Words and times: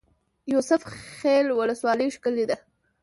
یوسف 0.53 0.81
خیل 1.19 1.47
ولسوالۍ 1.53 2.07
ښکلې 2.15 2.45
ده؟ 2.49 2.57